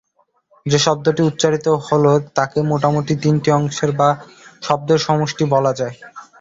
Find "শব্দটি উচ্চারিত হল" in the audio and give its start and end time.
0.79-2.05